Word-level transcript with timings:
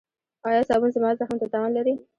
ایا 0.47 0.61
صابون 0.69 0.89
زما 0.95 1.09
زخم 1.19 1.37
ته 1.41 1.47
تاوان 1.53 1.71
لري؟ 1.77 1.93